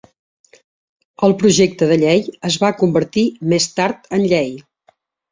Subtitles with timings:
[1.25, 4.49] El projecte de llei es va convertir més tard en llei.